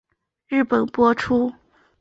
[0.47, 1.53] 日本播出。